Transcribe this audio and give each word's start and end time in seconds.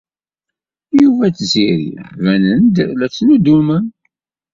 Yuba 1.01 1.25
d 1.27 1.33
Tiziri 1.37 1.91
banen-d 2.23 2.77
la 2.97 3.07
ttnuddumen. 3.09 3.85